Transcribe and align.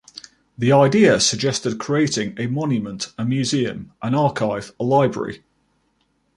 The 0.57 0.71
idea 0.71 1.19
suggested 1.19 1.77
creating 1.77 2.33
a 2.39 2.47
monument, 2.47 3.13
a 3.19 3.23
museum, 3.23 3.93
an 4.01 4.15
archive, 4.15 4.71
a 4.79 4.83
library. 4.83 5.43